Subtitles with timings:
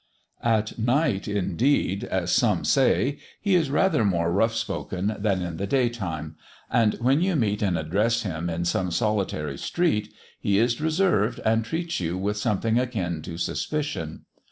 [0.41, 5.67] At night, indeed, as some say, he is rather more rough spoken than in the
[5.67, 6.37] day time;
[6.71, 11.63] and when you meet and address him in some solitary street, he is reserved and
[11.63, 14.25] treats you with something akin to suspicion.